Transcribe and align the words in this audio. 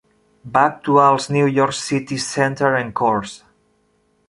Va 0.53 0.63
actuar 0.69 1.03
als 1.09 1.27
New 1.35 1.51
York 1.59 1.77
City 1.81 2.19
Center 2.25 2.73
Encores! 2.81 3.39